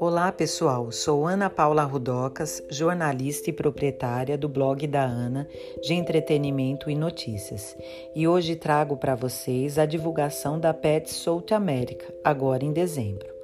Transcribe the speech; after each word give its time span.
Olá 0.00 0.30
pessoal, 0.32 0.92
sou 0.92 1.26
Ana 1.26 1.50
Paula 1.50 1.82
Rudocas, 1.84 2.62
jornalista 2.70 3.50
e 3.50 3.52
proprietária 3.52 4.38
do 4.38 4.48
blog 4.48 4.86
da 4.86 5.02
Ana 5.02 5.48
de 5.82 5.94
entretenimento 5.94 6.90
e 6.90 6.94
notícias, 6.94 7.76
e 8.14 8.28
hoje 8.28 8.56
trago 8.56 8.96
para 8.96 9.14
vocês 9.14 9.78
a 9.78 9.86
divulgação 9.86 10.60
da 10.60 10.72
Pet 10.72 11.12
South 11.12 11.46
America, 11.52 12.14
agora 12.24 12.64
em 12.64 12.72
dezembro. 12.72 13.36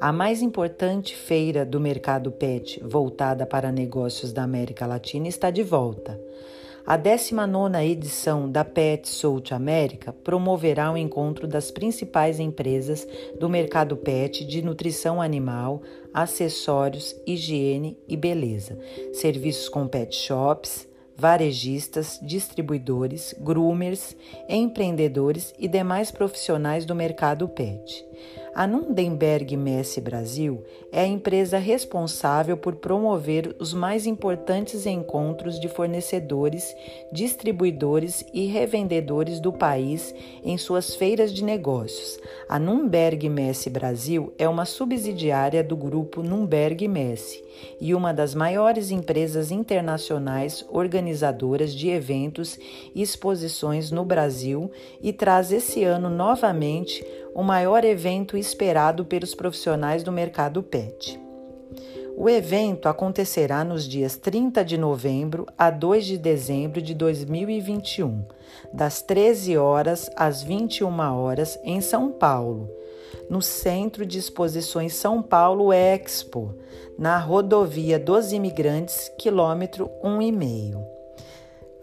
A 0.00 0.12
mais 0.12 0.42
importante 0.42 1.16
feira 1.16 1.64
do 1.64 1.80
mercado 1.80 2.30
pet 2.30 2.82
voltada 2.84 3.46
para 3.46 3.72
negócios 3.72 4.32
da 4.32 4.42
América 4.42 4.86
Latina 4.86 5.28
está 5.28 5.50
de 5.50 5.62
volta. 5.62 6.20
A 6.86 6.96
19 6.96 7.84
edição 7.84 8.48
da 8.48 8.64
Pet 8.64 9.08
South 9.08 9.50
América 9.50 10.12
promoverá 10.12 10.92
o 10.92 10.96
encontro 10.96 11.48
das 11.48 11.68
principais 11.68 12.38
empresas 12.38 13.04
do 13.40 13.48
mercado 13.48 13.96
pet 13.96 14.44
de 14.44 14.62
nutrição 14.62 15.20
animal, 15.20 15.82
acessórios, 16.14 17.20
higiene 17.26 17.98
e 18.06 18.16
beleza, 18.16 18.78
serviços 19.12 19.68
com 19.68 19.88
pet 19.88 20.14
shops, 20.14 20.88
varejistas, 21.16 22.20
distribuidores, 22.22 23.34
groomers, 23.40 24.16
empreendedores 24.48 25.52
e 25.58 25.66
demais 25.66 26.12
profissionais 26.12 26.84
do 26.84 26.94
mercado 26.94 27.48
pet. 27.48 28.05
A 28.54 28.66
Nundenberg 28.66 29.54
Messi 29.54 30.00
Brasil 30.00 30.64
é 30.90 31.02
a 31.02 31.06
empresa 31.06 31.58
responsável 31.58 32.56
por 32.56 32.76
promover 32.76 33.54
os 33.58 33.74
mais 33.74 34.06
importantes 34.06 34.86
encontros 34.86 35.60
de 35.60 35.68
fornecedores, 35.68 36.74
distribuidores 37.12 38.24
e 38.32 38.46
revendedores 38.46 39.40
do 39.40 39.52
país 39.52 40.14
em 40.42 40.56
suas 40.56 40.94
feiras 40.94 41.34
de 41.34 41.44
negócios. 41.44 42.18
A 42.48 42.58
Nunberg 42.58 43.28
Messi 43.28 43.68
Brasil 43.68 44.32
é 44.38 44.48
uma 44.48 44.64
subsidiária 44.64 45.62
do 45.62 45.76
grupo 45.76 46.22
Nunberg 46.22 46.88
Messi 46.88 47.44
e 47.78 47.94
uma 47.94 48.12
das 48.12 48.34
maiores 48.34 48.90
empresas 48.90 49.50
internacionais 49.50 50.64
organizadoras 50.70 51.74
de 51.74 51.90
eventos 51.90 52.58
e 52.94 53.02
exposições 53.02 53.90
no 53.90 54.04
Brasil 54.04 54.70
e 55.02 55.12
traz 55.12 55.52
esse 55.52 55.84
ano 55.84 56.08
novamente 56.08 57.04
o 57.36 57.42
maior 57.42 57.84
evento 57.84 58.34
esperado 58.34 59.04
pelos 59.04 59.34
profissionais 59.34 60.02
do 60.02 60.10
mercado 60.10 60.62
PET. 60.62 61.20
O 62.16 62.30
evento 62.30 62.88
acontecerá 62.88 63.62
nos 63.62 63.86
dias 63.86 64.16
30 64.16 64.64
de 64.64 64.78
novembro 64.78 65.44
a 65.58 65.68
2 65.68 66.06
de 66.06 66.16
dezembro 66.16 66.80
de 66.80 66.94
2021, 66.94 68.24
das 68.72 69.02
13 69.02 69.54
horas 69.58 70.08
às 70.16 70.42
21 70.42 70.98
horas 70.98 71.60
em 71.62 71.82
São 71.82 72.10
Paulo, 72.10 72.70
no 73.28 73.42
Centro 73.42 74.06
de 74.06 74.18
Exposições 74.18 74.94
São 74.94 75.20
Paulo 75.20 75.74
Expo, 75.74 76.54
na 76.98 77.18
rodovia 77.18 77.98
dos 77.98 78.32
Imigrantes, 78.32 79.12
quilômetro 79.18 79.90
1,5. 80.02 80.95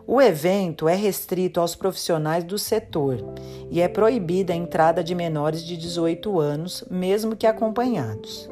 O 0.07 0.21
evento 0.21 0.87
é 0.87 0.95
restrito 0.95 1.61
aos 1.61 1.75
profissionais 1.75 2.45
do 2.45 2.59
setor 2.59 3.25
e 3.71 3.81
é 3.81 3.89
proibida 3.89 4.53
a 4.53 4.57
entrada 4.57 5.03
de 5.03 5.15
menores 5.15 5.65
de 5.65 5.79
18 5.79 6.39
anos, 6.39 6.85
mesmo 6.91 7.35
que 7.35 7.47
acompanhados. 7.47 8.49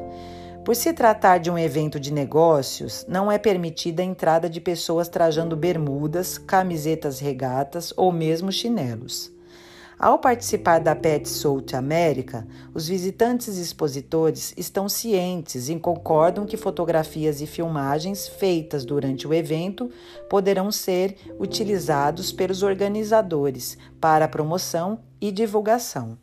Por 0.64 0.76
se 0.76 0.92
tratar 0.92 1.38
de 1.38 1.50
um 1.50 1.58
evento 1.58 1.98
de 1.98 2.12
negócios, 2.12 3.04
não 3.08 3.30
é 3.30 3.36
permitida 3.36 4.00
a 4.00 4.04
entrada 4.04 4.48
de 4.48 4.60
pessoas 4.60 5.08
trajando 5.08 5.56
bermudas, 5.56 6.38
camisetas 6.38 7.18
regatas 7.18 7.92
ou 7.96 8.12
mesmo 8.12 8.50
chinelos. 8.50 9.30
Ao 9.98 10.18
participar 10.18 10.80
da 10.80 10.96
Pet 10.96 11.28
South 11.28 11.74
América, 11.74 12.46
os 12.74 12.88
visitantes 12.88 13.56
expositores 13.56 14.52
estão 14.56 14.88
cientes 14.88 15.68
e 15.68 15.78
concordam 15.78 16.46
que 16.46 16.56
fotografias 16.56 17.40
e 17.40 17.46
filmagens 17.46 18.26
feitas 18.26 18.84
durante 18.84 19.28
o 19.28 19.34
evento 19.34 19.90
poderão 20.28 20.72
ser 20.72 21.16
utilizados 21.38 22.32
pelos 22.32 22.62
organizadores 22.62 23.78
para 24.00 24.26
promoção 24.26 25.00
e 25.20 25.30
divulgação. 25.30 26.18